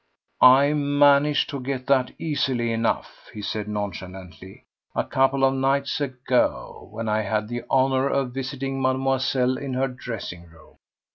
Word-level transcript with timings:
"I 0.41 0.73
managed 0.73 1.51
to 1.51 1.59
get 1.59 1.85
that 1.85 2.09
easily 2.17 2.71
enough," 2.71 3.29
he 3.31 3.43
said 3.43 3.67
nonchalantly, 3.67 4.65
"a 4.95 5.03
couple 5.03 5.43
of 5.43 5.53
nights 5.53 6.01
ago, 6.01 6.87
when 6.91 7.07
I 7.07 7.21
had 7.21 7.47
the 7.47 7.61
honour 7.69 8.09
of 8.09 8.33
visiting 8.33 8.81
Mademoiselle 8.81 9.57
in 9.59 9.75
her 9.75 9.87
dressing 9.87 10.47
room. 10.47 10.77